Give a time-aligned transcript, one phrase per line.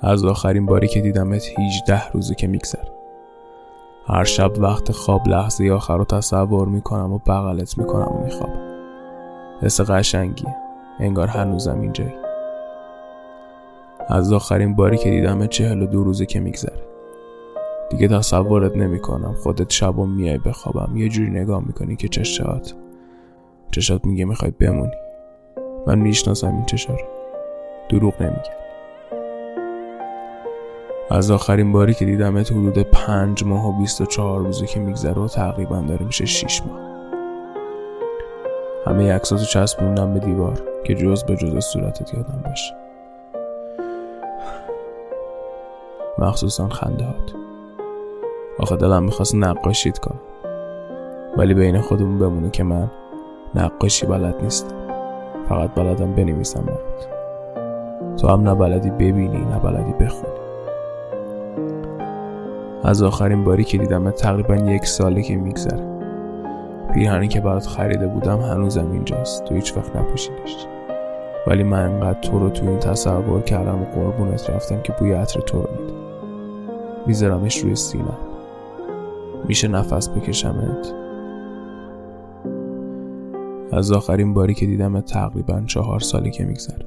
[0.00, 2.92] از آخرین باری که دیدمت 18 روزه که میگذره.
[4.06, 8.60] هر شب وقت خواب لحظه آخر رو تصور می‌کنم و بغلت می‌کنم و میخوابم.
[9.62, 10.56] حس قشنگیه.
[11.00, 12.14] انگار هنوزم اینجایی.
[14.08, 16.82] از آخرین باری که دیدم چهل و دو روزه که میگذره.
[17.90, 20.96] دیگه تصورت نمی‌کنم خودت شب و میای بخوابم.
[20.96, 22.74] یه جوری نگاه می‌کنی که چشات
[23.70, 24.96] چشات میگه می‌خوای بمونی.
[25.86, 26.96] من می‌شناسم این چشا
[27.88, 28.63] دروغ نمیگم
[31.10, 35.80] از آخرین باری که دیدمت حدود پنج ماه و چهار روزه که میگذره و تقریبا
[35.80, 36.80] داره میشه شیش ماه.
[38.86, 42.74] همه عکساتو چسبوندم به دیوار که جز به جز صورتت یادم باشه.
[46.18, 47.34] مخصوصا خنده هات.
[48.58, 50.20] آخه دلم می‌خواست نقاشیت کنم.
[51.36, 52.90] ولی بین خودمون بمونه که من
[53.54, 54.76] نقاشی بلد نیستم.
[55.48, 57.08] فقط بلدم بنویسم برات.
[58.20, 60.33] تو هم نه بلدی ببینی نه بلدی بخونی.
[62.84, 65.94] از آخرین باری که دیدم تقریبا یک ساله که میگذره.
[66.94, 69.44] پیرهنی که برات خریده بودم هنوزم اینجاست.
[69.44, 70.66] تو هیچ وقت نپوشیدش.
[71.46, 75.40] ولی من انقدر تو رو تو این تصور کردم و قربونت رفتم که بوی عطر
[75.40, 75.94] تو رو میده
[77.06, 78.18] میذارمش روی سینم.
[79.48, 80.94] میشه نفس بکشمت؟
[83.72, 86.86] از آخرین باری که دیدم تقریبا چهار سالی که میگذره.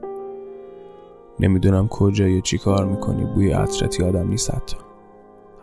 [1.39, 3.25] نمی‌دونم کجا یا چی کار می‌کنی.
[3.25, 4.86] بوی عطرت یادم نیست حتی.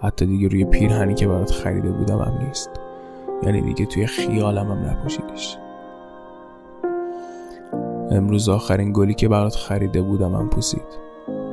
[0.05, 2.71] حتی دیگه روی پیرهنی که برات خریده بودم هم نیست.
[3.43, 5.59] یعنی دیگه توی خیالم هم نپوشیدش.
[8.11, 11.05] امروز آخرین گلی که برات خریده بودم هم پوسید.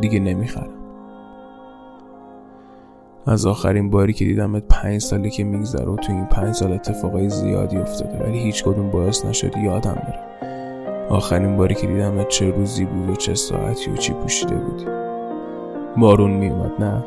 [0.01, 0.73] دیگه نمی‌خرم.
[3.27, 7.29] از آخرین باری که دیدمت پنج سالی که میگذره و تو این پنج سال اتفاقای
[7.29, 10.19] زیادی افتاده ولی هیچ کدوم باعث نشد یادم بره.
[11.09, 14.85] آخرین باری که دیدمت چه روزی بود و چه ساعتی و چی پوشیده بودی.
[15.97, 17.03] بارون میومد نه؟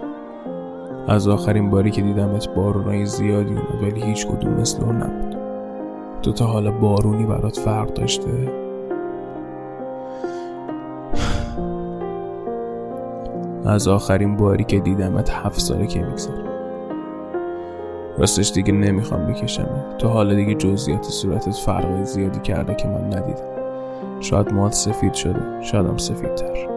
[1.08, 5.36] از آخرین باری که دیدمت بارونای زیادی اومد ولی هیچ کدوم مثل اون نبود.
[6.22, 8.30] تو تا حالا بارونی برات فرق داشته؟
[13.66, 16.44] از آخرین باری که دیدمت هفت ساله که میگذره.
[18.18, 19.68] راستش دیگه نمی‌خوام بکشم.
[19.98, 23.54] تو حالا دیگه جزئیات صورتت فرق زیادی کرده که من ندیدم.
[24.20, 25.62] شاید مات سفید شده.
[25.62, 26.73] شایدم سفیدتر.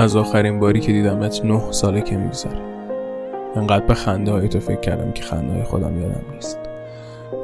[0.00, 2.60] از آخرین باری که دیدمت نه ساله که میگذره.
[3.56, 6.58] انقدر به خنده های تو فکر کردم که خنده های خودم یادم نیست.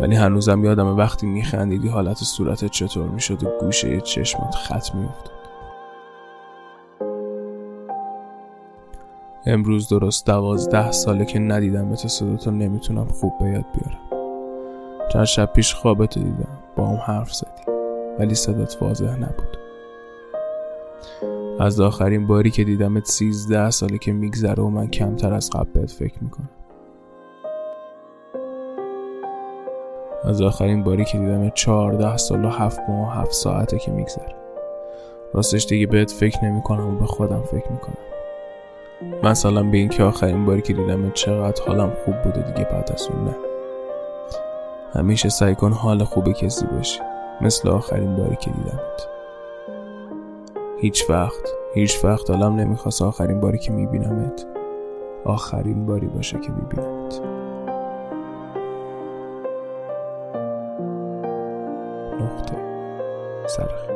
[0.01, 5.37] ولی هنوزم یادم وقتی میخندیدی حالت صورتت چطور می‌شد و گوشه چشمت خط میافتاد.
[9.47, 11.97] امروز درست دوازده ساله که ندیدم به
[12.37, 14.31] تو نمی‌تونم خوب به یاد بیارم.
[15.13, 16.59] چند شب پیش خوابتو دیدم.
[16.77, 17.73] با هم حرف زدی
[18.19, 19.57] ولی صدات واضح نبود.
[21.61, 25.91] از آخرین باری که دیدمت سیزده ساله که میگذره و من کمتر از قبل بهت
[25.91, 26.49] فکر می‌کنم.
[30.25, 34.35] از آخرین باری که دیدم چهارده سال و هفت ماه و هفت ساعته که میگذره.
[35.35, 37.97] راستش دیگه بهت فکر نمی‌کنم و به خودم فکر می‌کنم.
[39.23, 43.25] مثلا به اینکه آخرین باری که دیدم چقدر حالم خوب بوده دیگه بعد از اون
[43.25, 43.37] نه.
[44.95, 47.01] همیشه سعی کن حال خوب کسی باشی.
[47.41, 49.16] مثل آخرین باری که دیدمت.
[50.79, 54.47] هیچ وقت هیچ وقت حالم نمی‌خواست آخرین باری که میبینمت
[55.25, 57.21] آخرین باری باشه که میبینمت.
[62.21, 62.57] نقطه.
[63.47, 63.96] سرخ